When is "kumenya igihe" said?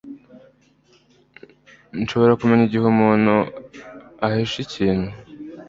2.39-2.85